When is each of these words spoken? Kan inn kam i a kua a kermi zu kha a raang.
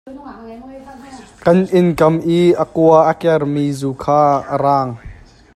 Kan 1.43 1.59
inn 1.79 1.87
kam 1.99 2.15
i 2.39 2.39
a 2.63 2.65
kua 2.73 2.99
a 3.11 3.13
kermi 3.21 3.65
zu 3.79 3.89
kha 4.03 4.19
a 4.53 4.55
raang. 4.63 4.91